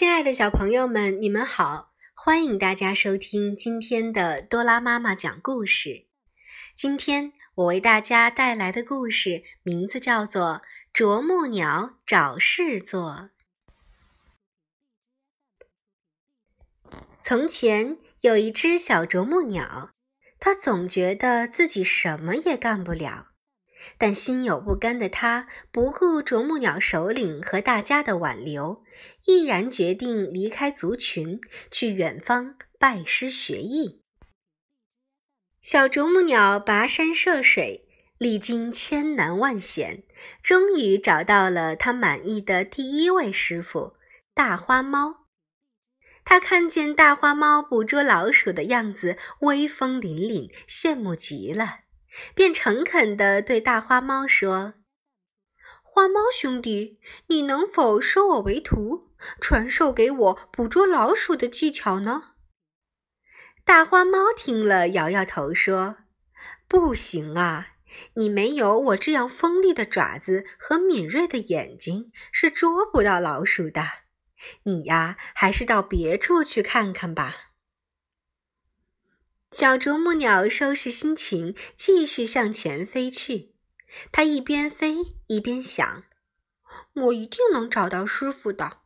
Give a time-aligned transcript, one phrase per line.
[0.00, 1.92] 亲爱的小朋友们，你们好！
[2.14, 6.06] 欢迎大家收听今天的多拉妈妈讲故事。
[6.74, 10.62] 今天我为大家带来的故事名字叫做
[10.94, 13.28] 《啄木鸟找事做》。
[17.20, 19.90] 从前有一只小啄木鸟，
[20.38, 23.29] 它总觉得自己什么也干不了。
[23.98, 28.82] 但心有不甘的他，不顾啄木鸟首领和大家的挽留，
[29.26, 31.40] 毅然决定离开族群，
[31.70, 34.02] 去远方拜师学艺。
[35.62, 40.04] 小啄木鸟跋山涉水，历经千难万险，
[40.42, 43.94] 终于找到了他满意的第一位师傅——
[44.34, 45.26] 大花猫。
[46.24, 51.80] 他看见大花猫捕捉老鼠的样子，威风凛凛，羡慕极了。
[52.34, 54.74] 便诚恳地对大花猫说
[55.82, 59.10] ：“花猫兄弟，你能否收我为徒，
[59.40, 62.34] 传授给我捕捉老鼠的技巧呢？”
[63.64, 65.96] 大花猫听了，摇摇头说
[66.66, 67.74] ：“不行啊，
[68.14, 73.82] 你没有我这样锋利的爪子和敏锐的眼睛，是捉不到老鼠的。
[74.62, 77.36] 你呀，还是到别处去看看吧。”
[79.52, 83.54] 小啄木鸟收拾心情，继续向前飞去。
[84.12, 86.04] 它一边飞一边想
[86.94, 88.78] ：“我一定能找到师傅的。”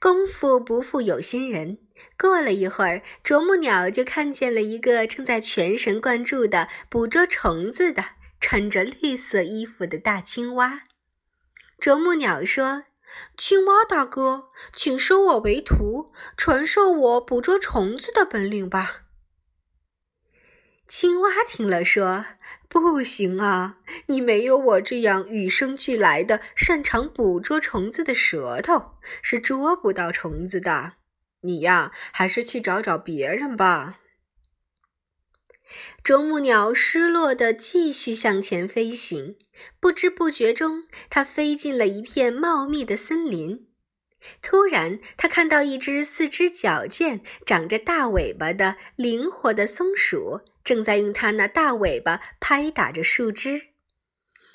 [0.00, 1.78] 功夫不负有心人，
[2.18, 8.04] 过了一会儿，啄木鸟就看见了一个正在全神贯注地捕捉虫子的、
[8.40, 10.84] 穿着绿色衣服的大青蛙。
[11.78, 12.84] 啄木鸟说
[13.36, 19.02] ：“青蛙大哥，请收我为徒，传授我捕捉虫子的本领吧。”
[20.88, 22.24] 青蛙听了说
[22.66, 30.94] ：“不行啊，你没有我这样与生俱来的擅长捕捉虫子的舌头，是捉不到虫子的。
[31.42, 33.98] 你呀，还是去找找别人吧。”
[36.02, 39.36] 啄木鸟失落地继续向前飞行，
[39.78, 43.67] 不知不觉中，它飞进了一片茂密的森林。
[44.42, 50.40] 突然，他看到一只四肢矫健、长着大尾巴的灵活的松鼠。
[50.64, 53.68] 正在用它那大尾巴拍打着树枝，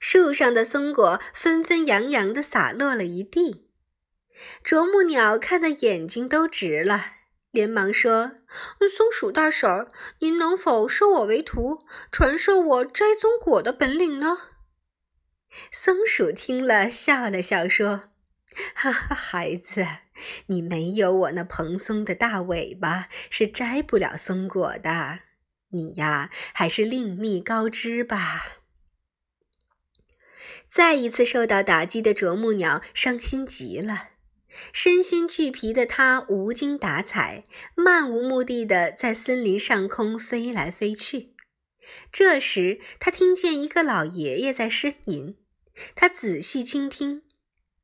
[0.00, 3.68] 树上的松果纷纷扬扬地洒落了一地。
[4.64, 7.16] 啄木鸟看得眼睛都直了，
[7.50, 8.36] 连忙说
[8.88, 11.80] ：“松鼠大婶儿，您能否收我为徒，
[12.10, 14.38] 传授我摘松果的本领呢？”
[15.70, 18.04] 松鼠听了，笑了笑说
[18.74, 19.86] ：“哈哈，孩子，
[20.46, 25.20] 你没有我那蓬松的大尾巴，是摘不了松果的。”
[25.70, 28.62] 你呀，还是另觅高枝吧。
[30.66, 34.10] 再一次受到打击的啄木鸟伤心极了，
[34.72, 37.44] 身心俱疲的它无精打采，
[37.74, 41.34] 漫无目的的在森林上空飞来飞去。
[42.10, 45.36] 这时，他听见一个老爷爷在呻吟，
[45.94, 47.22] 他仔细倾听，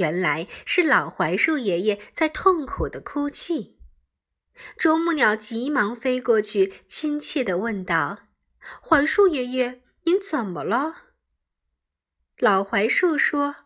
[0.00, 3.78] 原来是老槐树爷爷在痛苦的哭泣。
[4.76, 8.18] 啄木鸟急忙飞过去，亲切地问道
[8.82, 10.96] ：“槐树爷爷，您怎么了？”
[12.38, 13.56] 老槐树说：“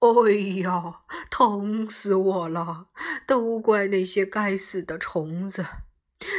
[0.00, 1.00] 哎呀，
[1.30, 2.86] 疼死我了！
[3.26, 5.64] 都怪那些该死的虫子，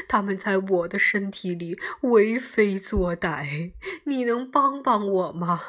[0.08, 3.74] 它们在我的身体里为非作歹。
[4.04, 5.62] 你能帮帮我吗？”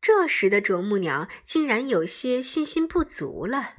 [0.00, 3.74] 这时的啄木鸟竟然有些信心不足了，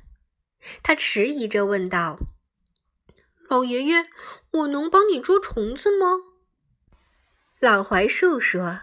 [0.84, 2.20] 他迟疑着问道。
[3.50, 4.06] 老爷爷，
[4.52, 6.18] 我能帮你捉虫子吗？
[7.60, 8.82] 老槐树说：“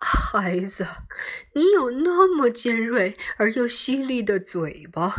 [0.00, 0.86] 孩子，
[1.54, 5.14] 你有那么尖锐而又犀利的嘴巴，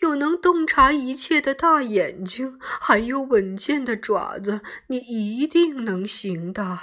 [0.00, 6.78] 有能洞察一切的大眼睛，还有稳健的爪子，你一定能行的。”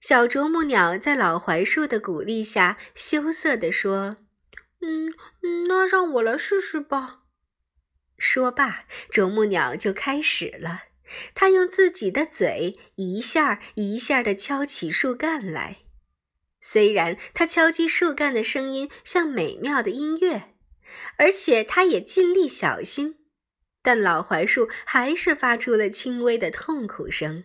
[0.00, 4.16] 小啄木鸟在老槐树的鼓励下，羞涩地说
[4.80, 5.12] ：“嗯，
[5.68, 7.20] 那让我来试试吧。”
[8.16, 10.84] 说罢，啄木鸟就开始了。
[11.34, 15.78] 它用自己的嘴一下一下地敲起树干来。
[16.60, 20.54] 虽然它敲击树干的声音像美妙的音乐，
[21.16, 23.16] 而且它也尽力小心，
[23.82, 27.44] 但老槐树还是发出了轻微的痛苦声。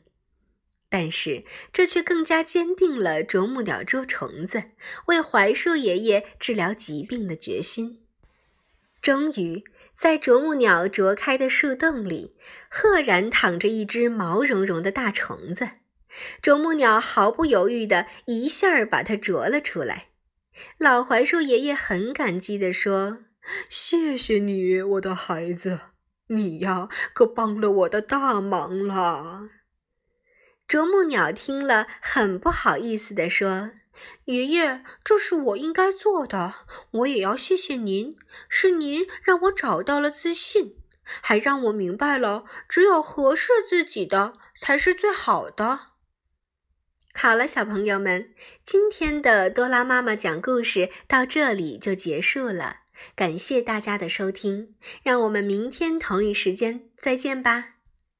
[0.95, 1.43] 但是
[1.73, 4.63] 这却更加坚定了啄木鸟捉虫子、
[5.07, 8.05] 为槐树爷爷治疗疾病的决心。
[9.01, 9.65] 终于。
[9.95, 12.35] 在啄木鸟啄开的树洞里，
[12.69, 15.69] 赫然躺着一只毛茸茸的大虫子。
[16.41, 20.07] 啄木鸟毫不犹豫地一下把它啄了出来。
[20.77, 23.19] 老槐树爷爷很感激地说
[23.71, 25.79] ：“谢谢你，我的孩子，
[26.27, 29.43] 你呀可帮了我的大忙了。
[30.67, 33.71] 啄木鸟听了，很不好意思地说
[34.25, 36.55] ：“爷爷，这是我应该做的，
[36.91, 38.17] 我也要谢谢您。
[38.49, 45.91] 是您让我找到了自信，还让我明白了，只有合适自己的才是最好的。”
[47.13, 48.33] 好了，小朋友们，
[48.63, 52.77] 今天的多拉妈妈讲故事到这里就结束了。
[53.15, 57.74] 感谢大家的收听，让我们明天同一时间再见吧。